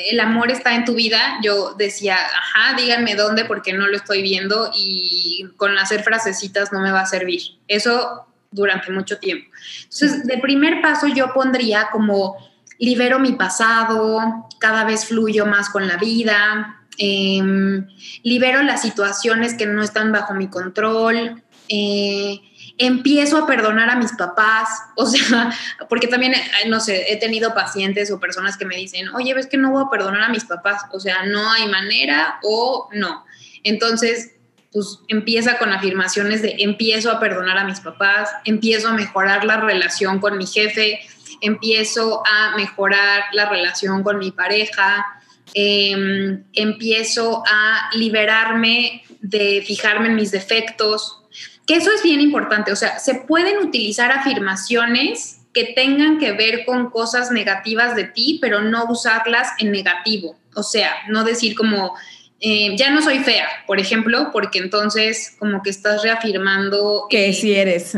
[0.09, 4.21] el amor está en tu vida, yo decía, ajá, díganme dónde porque no lo estoy
[4.21, 7.41] viendo y con hacer frasecitas no me va a servir.
[7.67, 9.49] Eso durante mucho tiempo.
[9.83, 12.37] Entonces, de primer paso yo pondría como
[12.79, 17.87] libero mi pasado, cada vez fluyo más con la vida, em,
[18.23, 22.39] libero las situaciones que no están bajo mi control, eh,
[22.77, 25.51] empiezo a perdonar a mis papás, o sea,
[25.89, 29.47] porque también, eh, no sé, he tenido pacientes o personas que me dicen, oye, ves
[29.47, 33.25] que no voy a perdonar a mis papás, o sea, no hay manera o no.
[33.63, 34.31] Entonces,
[34.71, 39.61] pues empieza con afirmaciones de empiezo a perdonar a mis papás, empiezo a mejorar la
[39.61, 40.99] relación con mi jefe,
[41.39, 45.05] empiezo a mejorar la relación con mi pareja,
[45.53, 51.24] em, empiezo a liberarme de fijarme en mis defectos,
[51.65, 56.65] que eso es bien importante, o sea, se pueden utilizar afirmaciones que tengan que ver
[56.65, 60.37] con cosas negativas de ti, pero no usarlas en negativo.
[60.53, 61.95] O sea, no decir como,
[62.41, 67.07] eh, ya no soy fea, por ejemplo, porque entonces como que estás reafirmando...
[67.09, 67.97] Que si eres.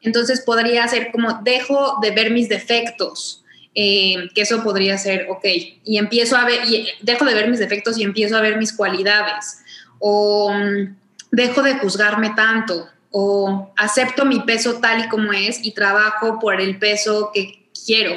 [0.00, 3.44] Entonces podría ser como, dejo de ver mis defectos.
[3.74, 5.44] Eh, que eso podría ser, ok,
[5.84, 8.72] y empiezo a ver, y dejo de ver mis defectos y empiezo a ver mis
[8.72, 9.60] cualidades.
[10.00, 10.96] O mm,
[11.30, 16.60] dejo de juzgarme tanto o acepto mi peso tal y como es y trabajo por
[16.60, 18.14] el peso que quiero,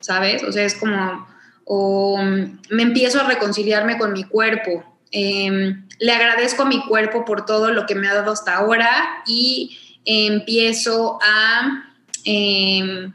[0.00, 0.42] ¿sabes?
[0.42, 1.26] O sea, es como,
[1.64, 7.24] o mm, me empiezo a reconciliarme con mi cuerpo, em, le agradezco a mi cuerpo
[7.24, 11.84] por todo lo que me ha dado hasta ahora y empiezo a
[12.24, 13.12] em,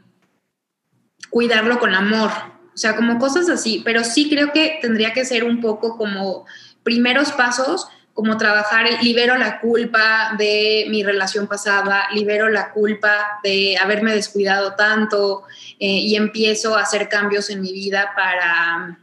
[1.30, 2.30] cuidarlo con amor,
[2.74, 6.46] o sea, como cosas así, pero sí creo que tendría que ser un poco como
[6.82, 13.76] primeros pasos como trabajar, libero la culpa de mi relación pasada, libero la culpa de
[13.76, 15.42] haberme descuidado tanto
[15.78, 18.98] eh, y empiezo a hacer cambios en mi vida para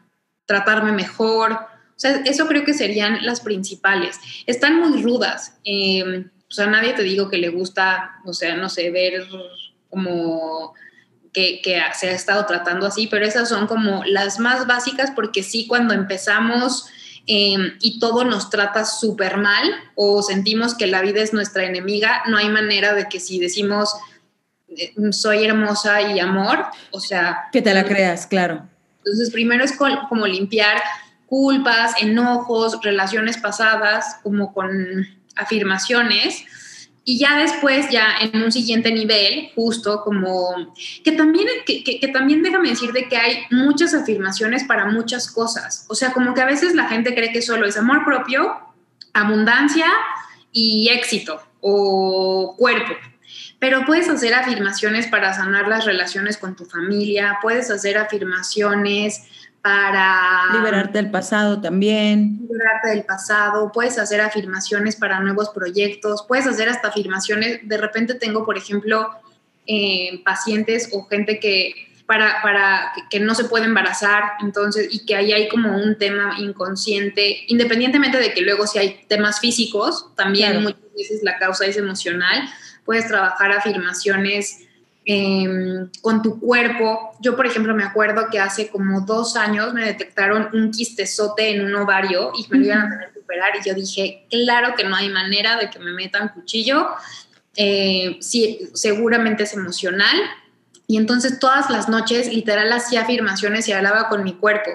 [0.47, 1.52] tratarme mejor.
[1.52, 4.19] O sea, eso creo que serían las principales.
[4.47, 5.60] Están muy rudas.
[5.63, 9.28] Em, o sea, nadie te digo que le gusta, o sea, no sé, ver
[9.91, 10.73] como
[11.32, 15.43] que, que, se ha estado tratando así, pero esas son como las más básicas porque
[15.43, 16.88] sí, cuando empezamos
[17.26, 19.64] Em, y todo nos trata súper mal
[19.96, 23.96] o sentimos que la vida es nuestra enemiga, no hay manera de que si decimos
[24.68, 27.46] eh, soy hermosa y amor, o sea...
[27.54, 28.68] Que te la creas, claro.
[28.98, 30.82] Entonces, primero es como limpiar
[31.28, 36.46] culpas, enojos, relaciones pasadas, como con afirmaciones
[37.06, 42.70] y ya después, ya en un siguiente nivel, justo como que también, que, también déjame
[42.70, 45.86] decir de que hay muchas afirmaciones para muchas cosas.
[45.89, 48.54] O sea, como que a veces la gente cree que solo es amor propio,
[49.13, 49.88] abundancia
[50.54, 52.94] y éxito o cuerpo.
[53.60, 59.24] Pero puedes hacer afirmaciones para sanar las relaciones con tu familia, puedes hacer afirmaciones
[59.63, 60.52] para...
[60.54, 62.38] Liberarte del pasado también.
[62.41, 68.13] Liberarte del pasado, puedes hacer afirmaciones para nuevos proyectos, puedes hacer hasta afirmaciones, de repente
[68.15, 69.10] tengo, por ejemplo,
[69.65, 71.73] eh, pacientes o gente que
[72.06, 76.36] para, para que no se puede embarazar, entonces, y que ahí hay como un tema
[76.39, 81.78] inconsciente, independientemente de que luego si hay temas físicos, también muchas veces la causa es
[81.78, 82.43] emocional,
[82.84, 84.67] puedes trabajar afirmaciones
[85.06, 87.12] Em, con tu cuerpo.
[87.20, 91.66] Yo, por ejemplo, me acuerdo que hace como dos años me detectaron un quistezote en
[91.66, 94.86] un ovario y me lo iban a tener que operar y yo dije, claro que
[94.86, 96.88] no hay manera de que me metan cuchillo.
[97.58, 100.16] Eh, sí, seguramente es emocional.
[100.86, 104.72] Y entonces todas las noches literal hacía afirmaciones y hablaba con mi cuerpo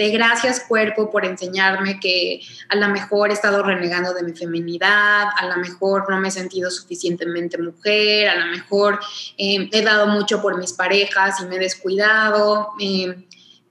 [0.00, 5.26] de gracias cuerpo por enseñarme que a lo mejor he estado renegando de mi feminidad,
[5.36, 8.98] a lo mejor no me he sentido suficientemente mujer, a lo mejor
[9.36, 12.70] eh, he dado mucho por mis parejas y me he descuidado.
[12.80, 13.26] Eh,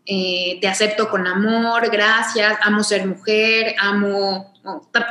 [0.06, 4.54] eh, te acepto con amor, gracias, amo ser mujer, amo...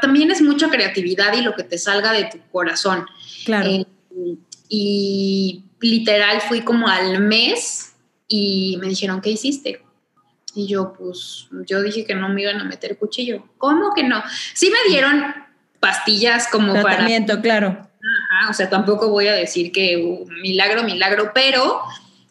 [0.01, 3.07] también es mucha creatividad y lo que te salga de tu corazón.
[3.45, 3.69] Claro.
[4.69, 7.95] y literal fui como al mes
[8.27, 9.83] y me dijeron, ¿qué hiciste?
[10.55, 13.45] Y yo, pues, yo dije que no me iban a meter cuchillo.
[13.59, 14.23] ¿Cómo que no?
[14.55, 15.35] Sí me dieron
[15.81, 17.43] pastillas como Tratamiento, para...
[17.43, 17.69] claro.
[17.71, 21.81] Ajá, o sea, tampoco voy a decir que uh, milagro, milagro, pero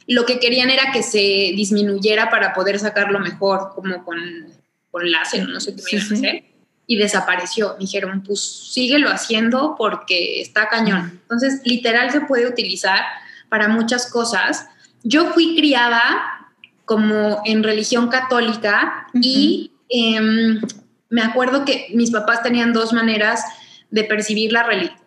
[0.07, 4.17] lo que querían era que se disminuyera para poder sacarlo mejor, como con,
[4.91, 6.43] con láser, no sé qué me iban a hacer.
[6.89, 7.73] Y desapareció.
[7.73, 11.19] Me dijeron, pues síguelo haciendo porque está cañón.
[11.23, 13.01] Entonces, literal se puede utilizar
[13.49, 14.67] para muchas cosas.
[15.03, 16.47] Yo fui criada
[16.85, 20.61] como en religión católica y em,
[21.09, 23.43] me acuerdo que mis papás tenían dos maneras
[23.91, 24.63] de percibir la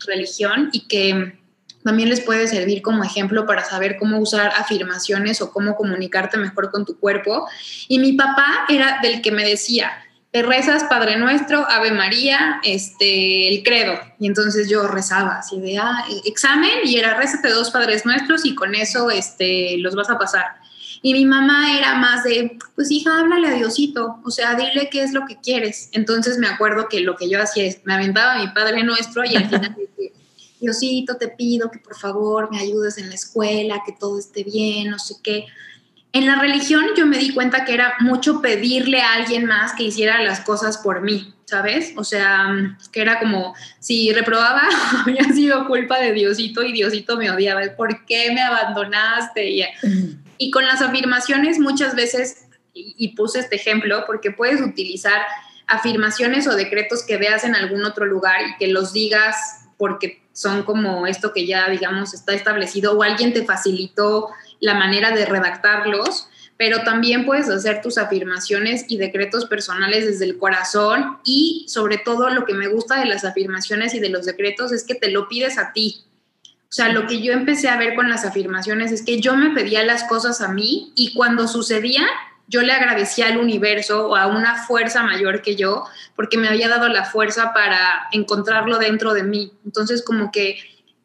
[0.06, 1.38] religión y que
[1.84, 6.70] también les puede servir como ejemplo para saber cómo usar afirmaciones o cómo comunicarte mejor
[6.70, 7.48] con tu cuerpo.
[7.88, 9.90] Y mi papá era del que me decía,
[10.30, 13.98] te rezas Padre Nuestro, Ave María, este, el credo.
[14.18, 18.54] Y entonces yo rezaba así de, ah, examen y era rézate dos Padres Nuestros y
[18.54, 20.46] con eso este, los vas a pasar.
[21.02, 25.02] Y mi mamá era más de, pues hija, háblale a Diosito, o sea, dile qué
[25.02, 25.88] es lo que quieres.
[25.92, 29.24] Entonces me acuerdo que lo que yo hacía es, me aventaba a mi Padre Nuestro
[29.24, 29.76] y al final
[30.60, 34.90] Diosito, te pido que por favor me ayudes en la escuela, que todo esté bien,
[34.90, 35.46] no sé qué.
[36.12, 39.84] En la religión yo me di cuenta que era mucho pedirle a alguien más que
[39.84, 41.92] hiciera las cosas por mí, ¿sabes?
[41.96, 42.48] O sea,
[42.90, 44.62] que era como, si reprobaba,
[45.06, 49.50] había sido culpa de Diosito y Diosito me odiaba, ¿por qué me abandonaste?
[49.50, 49.64] Y,
[50.38, 55.22] y con las afirmaciones muchas veces, y puse este ejemplo, porque puedes utilizar
[55.68, 59.36] afirmaciones o decretos que veas en algún otro lugar y que los digas
[59.76, 64.28] porque son como esto que ya, digamos, está establecido o alguien te facilitó
[64.60, 70.36] la manera de redactarlos, pero también puedes hacer tus afirmaciones y decretos personales desde el
[70.36, 74.70] corazón y sobre todo lo que me gusta de las afirmaciones y de los decretos
[74.70, 76.04] es que te lo pides a ti.
[76.44, 79.50] O sea, lo que yo empecé a ver con las afirmaciones es que yo me
[79.50, 82.06] pedía las cosas a mí y cuando sucedía,
[82.46, 86.68] yo le agradecía al universo o a una fuerza mayor que yo, porque me había
[86.68, 89.52] dado la fuerza para encontrarlo dentro de mí.
[89.64, 90.58] Entonces, como que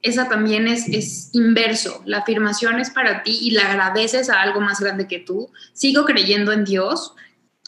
[0.05, 2.03] esa también es, es inverso.
[2.05, 5.51] La afirmación es para ti y la agradeces a algo más grande que tú.
[5.73, 7.15] Sigo creyendo en Dios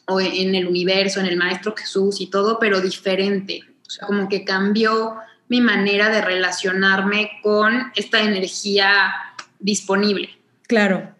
[0.06, 3.62] o en el universo, en el Maestro Jesús y todo, pero diferente.
[3.86, 5.18] O sea, como que cambió
[5.50, 9.12] mi manera de relacionarme con esta energía
[9.60, 10.30] disponible.
[10.68, 11.16] Claro,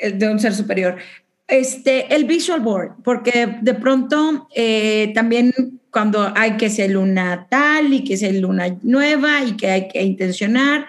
[0.00, 0.98] eh, de un ser superior.
[1.48, 5.52] Este, el visual board, porque de pronto eh, también
[5.92, 10.02] cuando hay que ser luna tal y que ser luna nueva y que hay que
[10.02, 10.86] intencionar,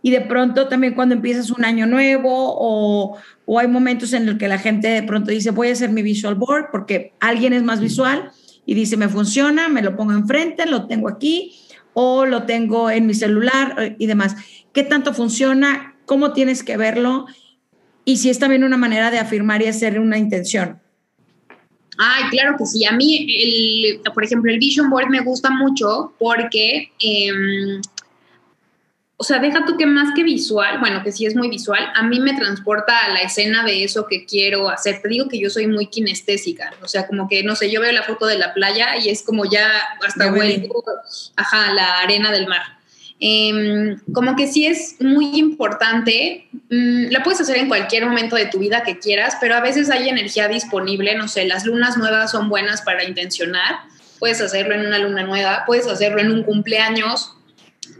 [0.00, 4.36] y de pronto también cuando empiezas un año nuevo o, o hay momentos en los
[4.38, 7.62] que la gente de pronto dice voy a hacer mi visual board porque alguien es
[7.62, 8.30] más visual
[8.64, 11.58] y dice me funciona, me lo pongo enfrente, lo tengo aquí
[11.92, 14.36] o lo tengo en mi celular eh, y demás.
[14.72, 15.96] ¿Qué tanto funciona?
[16.06, 17.26] ¿Cómo tienes que verlo?
[18.08, 20.80] Y si es también una manera de afirmar y hacer una intención.
[21.98, 22.86] Ay, claro que sí.
[22.86, 27.82] A mí, el, por ejemplo, el Vision Board me gusta mucho porque, em,
[29.18, 32.02] o sea, deja tú que más que visual, bueno, que sí es muy visual, a
[32.02, 35.02] mí me transporta a la escena de eso que quiero hacer.
[35.02, 37.92] Te digo que yo soy muy kinestésica, o sea, como que, no sé, yo veo
[37.92, 39.70] la foto de la playa y es como ya
[40.02, 40.82] hasta vuelvo,
[41.36, 42.77] ajá, la arena del mar.
[43.20, 48.46] Em, como que sí es muy importante, mm, la puedes hacer en cualquier momento de
[48.46, 52.30] tu vida que quieras, pero a veces hay energía disponible, no sé, las lunas nuevas
[52.30, 53.80] son buenas para intencionar,
[54.20, 57.34] puedes hacerlo en una luna nueva, puedes hacerlo en un cumpleaños,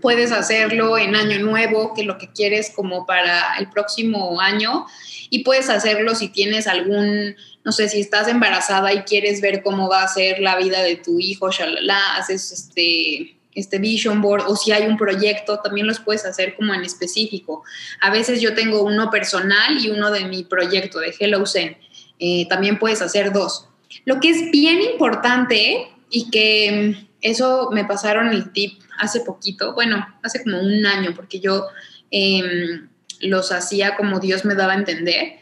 [0.00, 4.86] puedes hacerlo en año nuevo, que lo que quieres como para el próximo año,
[5.30, 9.88] y puedes hacerlo si tienes algún, no sé, si estás embarazada y quieres ver cómo
[9.88, 14.56] va a ser la vida de tu hijo, shalala, haces este este vision board o
[14.56, 17.64] si hay un proyecto, también los puedes hacer como en específico.
[18.00, 21.76] A veces yo tengo uno personal y uno de mi proyecto de Hello Zen.
[22.18, 23.68] Eh, también puedes hacer dos.
[24.04, 29.74] Lo que es bien importante y que mm, eso me pasaron el tip hace poquito,
[29.74, 31.66] bueno, hace como un año, porque yo
[32.10, 32.88] em,
[33.20, 35.38] los hacía como Dios me daba a entender.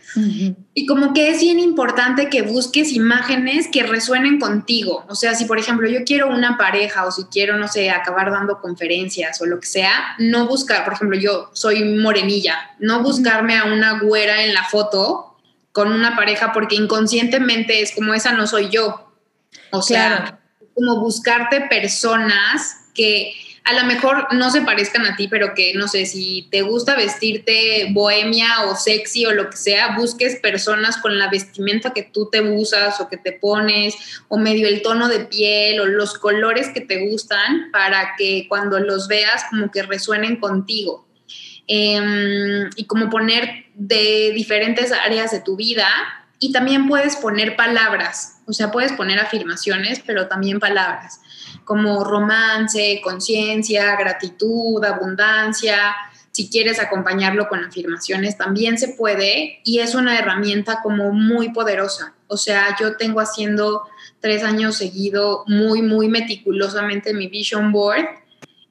[0.73, 5.05] Y como que es bien importante que busques imágenes que resuenen contigo.
[5.09, 8.31] O sea, si por ejemplo yo quiero una pareja o si quiero, no sé, acabar
[8.31, 13.59] dando conferencias o lo que sea, no buscar, por ejemplo, yo soy morenilla, no buscarme
[13.59, 15.37] a una güera en la foto
[15.73, 19.13] con una pareja porque inconscientemente es como esa no soy yo.
[19.71, 20.41] O sea,
[20.75, 23.35] como buscarte personas que
[23.67, 26.95] a lo mejor no se parezcan a ti, pero que no sé, si te gusta
[26.95, 32.31] vestirte bohemia o sexy o lo que sea, busques personas con la vestimenta que tú
[32.31, 36.69] te usas o que te pones, o medio el tono de piel o los colores
[36.69, 41.05] que te gustan para que cuando los veas como que resuenen contigo.
[41.67, 45.89] Em, y como poner de diferentes áreas de tu vida
[46.39, 51.21] y también puedes poner palabras, o sea, puedes poner afirmaciones, pero también palabras,
[51.67, 55.97] como romance, conciencia, gratitud, abundancia.
[56.31, 62.15] Si quieres acompañarlo con afirmaciones, también se puede y es una herramienta como muy poderosa.
[62.29, 63.83] O sea, yo tengo haciendo
[64.21, 68.07] tres años seguido muy, muy meticulosamente mi vision board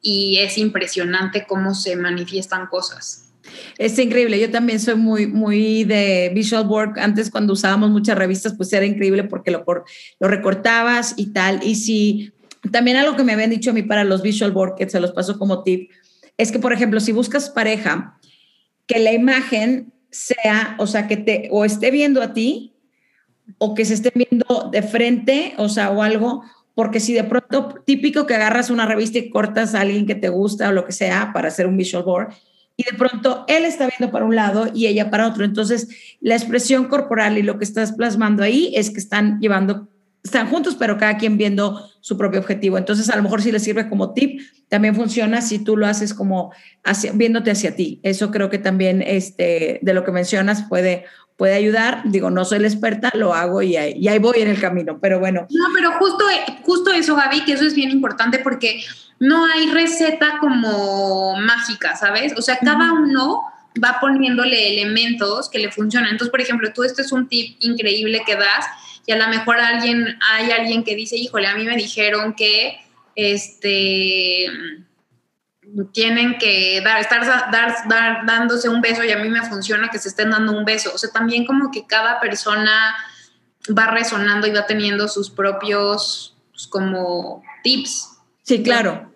[0.01, 3.33] y es impresionante cómo se manifiestan cosas.
[3.77, 6.97] Es increíble, yo también soy muy, muy de visual work.
[6.97, 11.61] Antes cuando usábamos muchas revistas, pues era increíble porque lo, lo recortabas y tal.
[11.61, 12.31] Y si
[12.71, 15.11] también algo que me habían dicho a mí para los visual work, que se los
[15.11, 15.91] paso como tip,
[16.37, 18.19] es que, por ejemplo, si buscas pareja,
[18.87, 22.73] que la imagen sea, o sea, que te o esté viendo a ti
[23.57, 26.43] o que se esté viendo de frente, o sea, o algo,
[26.73, 30.29] porque si de pronto, típico que agarras una revista y cortas a alguien que te
[30.29, 32.33] gusta o lo que sea para hacer un visual board,
[32.77, 35.45] y de pronto él está viendo para un lado y ella para otro.
[35.45, 35.87] Entonces,
[36.19, 39.87] la expresión corporal y lo que estás plasmando ahí es que están llevando,
[40.25, 42.77] están juntos, pero cada quien viendo su propio objetivo.
[42.77, 46.13] Entonces, a lo mejor si le sirve como tip, también funciona si tú lo haces
[46.13, 46.51] como
[46.83, 47.99] hacia, viéndote hacia ti.
[48.03, 51.05] Eso creo que también este, de lo que mencionas puede
[51.37, 52.01] puede ayudar.
[52.05, 54.99] Digo, no soy la experta, lo hago y ahí, y ahí, voy en el camino,
[55.01, 55.45] pero bueno.
[55.49, 56.25] No, pero justo,
[56.63, 58.81] justo eso, Gaby, que eso es bien importante porque
[59.19, 62.33] no hay receta como mágica, ¿sabes?
[62.37, 63.41] O sea, cada uno
[63.83, 66.11] va poniéndole elementos que le funcionan.
[66.11, 68.65] Entonces, por ejemplo, tú este es un tip increíble que das
[69.05, 72.79] y a lo mejor alguien, hay alguien que dice, híjole, a mí me dijeron que
[73.15, 74.47] este
[75.91, 80.09] tienen que dar, estar dar, dándose un beso y a mí me funciona que se
[80.09, 80.91] estén dando un beso.
[80.93, 82.95] O sea, también como que cada persona
[83.77, 88.09] va resonando y va teniendo sus propios pues, como tips.
[88.43, 89.11] Sí, claro.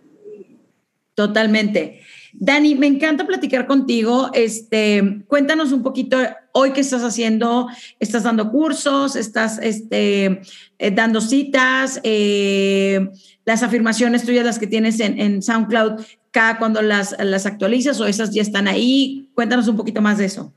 [1.13, 2.01] Totalmente.
[2.33, 4.31] Dani, me encanta platicar contigo.
[4.33, 6.17] Este, cuéntanos un poquito
[6.54, 7.68] hoy qué estás haciendo.
[8.00, 9.16] ¿Estás dando cursos?
[9.16, 10.41] ¿Estás este,
[10.78, 12.00] eh, dando citas?
[12.04, 13.10] Eh,
[13.45, 18.34] las afirmaciones tuyas, las que tienes en, SoundCloud, cada cuando las, las actualizas o esas
[18.34, 19.30] ya están ahí.
[19.34, 20.54] Cuéntanos un poquito más de eso.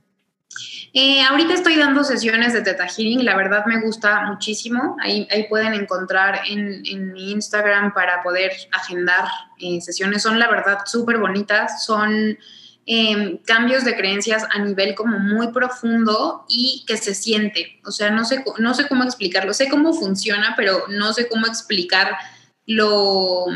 [0.95, 4.97] Eh, ahorita estoy dando sesiones de Teta Healing, la verdad me gusta muchísimo.
[5.01, 9.25] Ahí, ahí pueden encontrar en, en, mi Instagram para poder agendar
[9.81, 10.23] sesiones.
[10.23, 12.37] Son la verdad súper bonitas, son
[12.87, 17.81] em, cambios de creencias a nivel como muy profundo y que se siente.
[17.85, 21.47] O sea, no sé, no sé cómo explicarlo, sé cómo funciona, pero no sé cómo
[21.47, 22.17] explicar
[22.67, 23.47] lo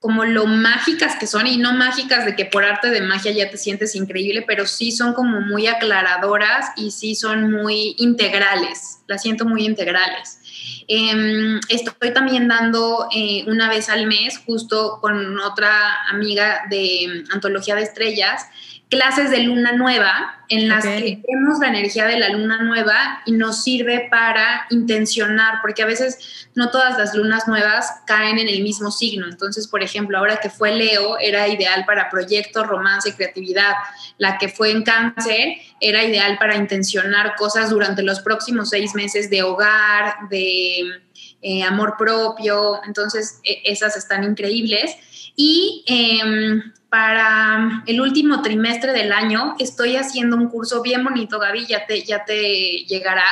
[0.00, 3.50] como lo mágicas que son, y no mágicas de que por arte de magia ya
[3.50, 9.22] te sientes increíble, pero sí son como muy aclaradoras y sí son muy integrales, las
[9.22, 10.38] siento muy integrales.
[10.86, 17.74] Em, estoy también dando eh, una vez al mes, justo con otra amiga de Antología
[17.74, 18.46] de Estrellas,
[18.88, 23.32] clases de luna nueva en las que vemos la energía de la luna nueva y
[23.32, 28.62] nos sirve para intencionar, porque a veces no todas las lunas nuevas caen en el
[28.62, 29.26] mismo signo.
[29.28, 33.74] Entonces, por ejemplo, ahora que fue Leo, era ideal para proyectos, romance y creatividad.
[34.16, 39.28] La que fue en cáncer era ideal para intencionar cosas durante los próximos seis meses
[39.28, 41.02] de hogar, de
[41.42, 42.80] eh, amor propio.
[42.86, 44.96] Entonces, e, esas están increíbles.
[45.40, 51.64] Y em, para el último trimestre del año estoy haciendo un curso bien bonito, Gaby,
[51.66, 53.24] ya te, ya te llegará.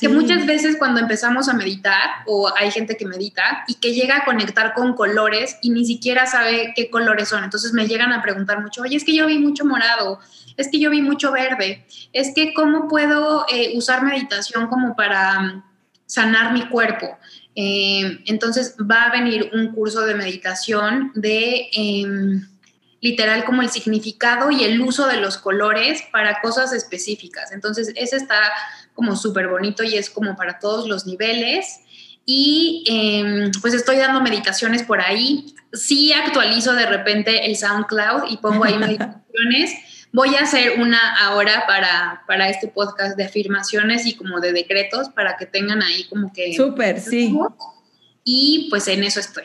[0.00, 4.18] Que muchas veces cuando empezamos a meditar, o hay gente que medita y que llega
[4.18, 7.44] a conectar con colores y ni siquiera sabe qué colores son.
[7.44, 10.18] Entonces me llegan a preguntar mucho, oye, es que yo vi mucho morado,
[10.56, 15.40] es que yo vi mucho verde, es que cómo puedo eh, usar meditación como para
[15.40, 15.62] mm,
[16.06, 17.16] sanar mi cuerpo.
[17.56, 21.68] Eh, entonces va a venir un curso de meditación de...
[21.72, 22.46] Em,
[23.00, 27.52] literal como el significado y el uso de los colores para cosas específicas.
[27.52, 28.40] Entonces, ese está
[28.94, 31.80] como súper bonito y es como para todos los niveles.
[32.24, 35.54] Y em, pues estoy dando meditaciones por ahí.
[35.72, 39.74] Sí actualizo de repente el SoundCloud y pongo ahí meditaciones.
[40.12, 45.10] Voy a hacer una ahora para, para este podcast de afirmaciones y como de decretos
[45.10, 46.54] para que tengan ahí como que...
[46.54, 47.36] Súper, sí.
[48.24, 49.44] Y pues en eso estoy.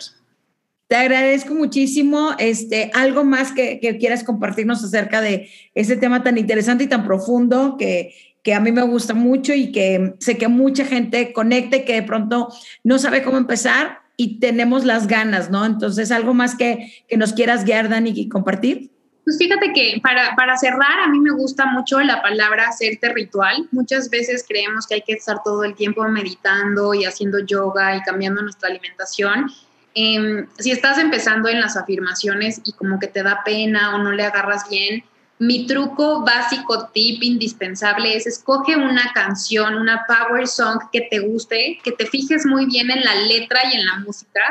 [0.87, 2.31] Te agradezco muchísimo.
[2.37, 7.77] Este, algo más que, quieras compartirnos acerca de ese tema tan interesante y tan profundo
[7.77, 11.93] que, que a mí me gusta mucho y que sé que mucha gente conecte que
[11.93, 12.49] de pronto
[12.83, 15.65] no sabe cómo empezar y tenemos las ganas, ¿no?
[15.65, 18.91] Entonces, algo más que, que nos quieras guiar, Dani, y compartir.
[19.23, 23.67] Pues fíjate que para, para, cerrar, a mí me gusta mucho la palabra hacerte ritual.
[23.71, 28.01] Muchas veces creemos que hay que estar todo el tiempo meditando y haciendo yoga y
[28.01, 29.51] cambiando nuestra alimentación.
[29.93, 34.11] Em, si estás empezando en las afirmaciones y como que te da pena o no
[34.11, 35.03] le agarras bien,
[35.37, 41.79] mi truco básico, tip indispensable es escoge una canción, una power song que te guste,
[41.83, 44.41] que te fijes muy bien en la letra y en la música.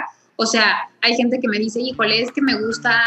[0.43, 2.99] O sea, hay gente que me dice, híjole, es que me gusta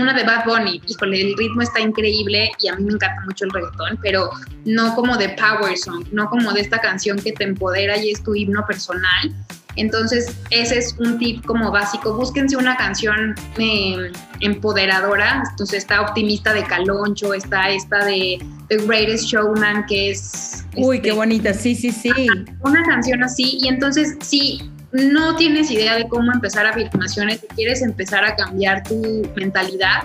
[0.00, 3.46] una de Bad Bunny, híjole, el ritmo está increíble y a mí me encanta mucho
[3.46, 4.30] el reggaetón, pero
[4.64, 8.22] no como de power song, no como de esta canción que te empodera y es
[8.22, 9.34] tu himno personal.
[9.74, 12.14] Entonces, ese es un tip como básico.
[12.14, 15.42] Búsquense una canción eh, empoderadora.
[15.50, 20.64] Entonces, está Optimista de Caloncho, está esta de The Greatest Showman, que es...
[20.76, 22.12] Uy, qué este, bonita, sí, sí, sí.
[22.60, 23.58] Una canción así.
[23.62, 28.82] Y entonces, si no tienes idea de cómo empezar afirmaciones, si quieres empezar a cambiar
[28.82, 30.02] tu mentalidad,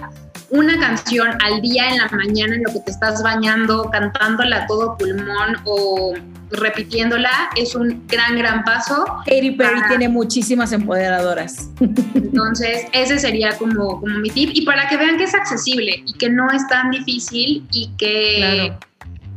[0.49, 4.67] una canción al día en la mañana en lo que te estás bañando, cantándola a
[4.67, 6.13] todo pulmón o
[6.51, 9.03] repitiéndola es un gran, gran paso.
[9.25, 11.69] Katy Perry tiene muchísimas empoderadoras.
[12.13, 14.51] Entonces, ese sería como, como mi tip.
[14.53, 18.73] Y para que vean que es accesible y que no es tan difícil y que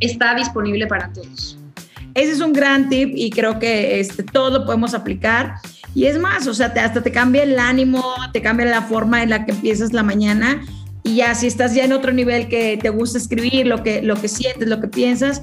[0.00, 1.58] está disponible para todos.
[2.16, 5.56] Ese es un gran tip y creo que este, todo lo podemos aplicar.
[5.94, 8.02] Y es más, o sea, hasta te cambia el ánimo,
[8.32, 10.64] te cambia la forma en la que empiezas la mañana
[11.06, 14.16] y ya si estás ya en otro nivel que te gusta escribir, lo que, lo
[14.16, 15.40] que sientes, lo que piensas,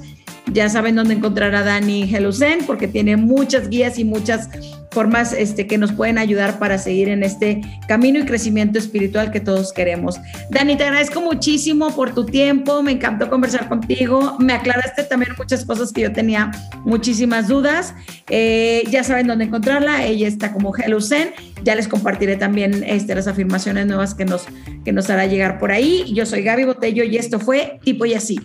[0.51, 4.49] ya saben dónde encontrar a Dani Helusen porque tiene muchas guías y muchas
[4.93, 9.39] formas este, que nos pueden ayudar para seguir en este camino y crecimiento espiritual que
[9.39, 10.20] todos queremos.
[10.51, 15.66] Dani, te agradezco muchísimo por tu tiempo, me encantó conversar contigo, me aclaraste también muchas
[15.66, 16.51] cosas que yo tenía
[16.86, 17.95] muchísimas dudas.
[18.30, 21.32] Eh, ya saben dónde encontrarla, ella está como Helusen,
[21.64, 24.45] ya les compartiré también este, las afirmaciones nuevas que nos,
[24.86, 26.12] que nos hará llegar por ahí.
[26.14, 28.39] Yo soy Gaby Botello y esto fue Tipo y Así.